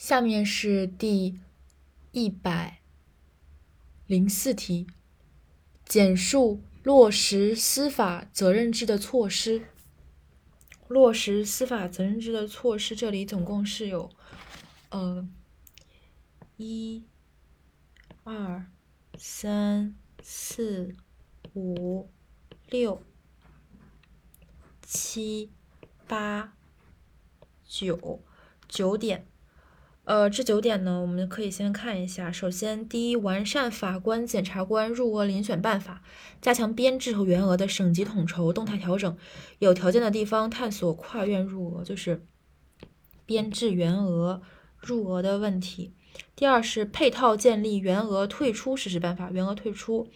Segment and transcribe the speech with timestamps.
[0.00, 1.38] 下面是第
[2.10, 2.80] 一百
[4.06, 4.86] 零四题，
[5.84, 9.66] 简述落实司法责任制的措施。
[10.88, 14.10] 落实司法责任制的措施，这里总共是有，
[14.88, 15.28] 呃，
[16.56, 17.04] 一、
[18.24, 18.70] 二、
[19.18, 20.96] 三、四、
[21.52, 22.08] 五、
[22.70, 23.02] 六、
[24.82, 25.50] 七、
[26.08, 26.54] 八、
[27.66, 28.22] 九，
[28.66, 29.26] 九点。
[30.04, 32.32] 呃，这九点呢，我们可以先看一下。
[32.32, 36.02] 首先，第一，完善法官、检察官入额遴选办法，
[36.40, 39.16] 加强编制和员额的省级统筹、动态调整，
[39.60, 42.26] 有条件的地方探索跨院入额，就是
[43.24, 44.42] 编制员额
[44.78, 45.94] 入额的问题。
[46.36, 50.08] 第二是配套建立员额退出实施办法，员额退出。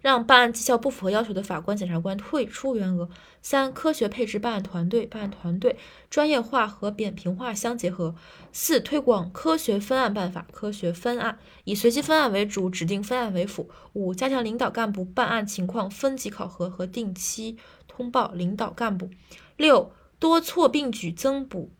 [0.00, 3.10] 让办案绩效不符合要求的法官、检察官退出员额。
[3.42, 5.76] 三、科学配置办案团队，办案团队
[6.08, 8.14] 专业化和扁平化相结合。
[8.52, 13.68] 四、推广科学分案办法，科学分案以随机分案为主，指定分案为辅。
[13.94, 17.56] 五、加强领导干部办案情况分级考核和定期
[17.88, 19.10] 通报领导干部。
[19.56, 21.72] 六、多措并举增补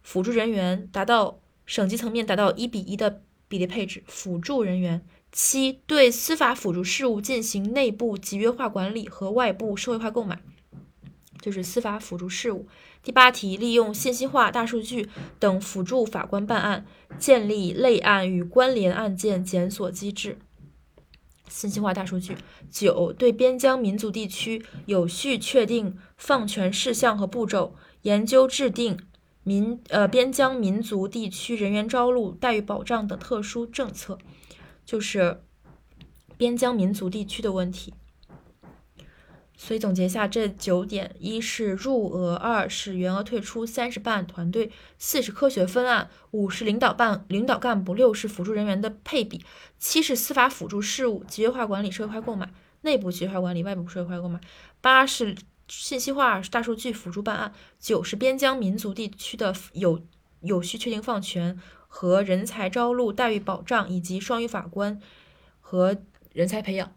[0.00, 5.04] 辅助人员，达到省级层面达到一比一的比例配置，辅助人员。
[5.32, 10.38] 七、对司法辅助事务进行内部集约化管理和外部社会化购买，
[11.40, 12.68] 就是司法辅助事务。
[13.02, 15.08] 第八题，利用信息化、大数据
[15.40, 16.86] 等辅助法官办案，
[17.18, 20.38] 建立类案与关联案件检索机制。
[21.48, 22.36] 信息化、大数据。
[22.70, 28.98] 九、对边疆民族地区有序确定放权事项和步骤，研究制定
[29.44, 34.18] 民呃边疆民族地区人员招录、待遇保障等特殊政策。
[34.86, 35.40] 就是
[36.36, 37.94] 边疆民族地区的问题，
[39.56, 49.42] 所以总结一下这九点：一是入额，二是员额退出，三是办案团队，四是科学分案，五是领导办领导干部，六是辅助人员的配比，
[49.78, 54.38] 七是司法辅助事务集约化管理、社会化购买，内部集约化管理、外部社会化购买，
[54.82, 55.34] 八是
[55.68, 60.00] 信息化大数据辅助办案，九是边疆民族地区的有
[60.40, 61.58] 有序确定放权。
[61.96, 65.00] 和人才招录、待遇保障以及双语法官
[65.60, 65.96] 和
[66.32, 66.92] 人才培养。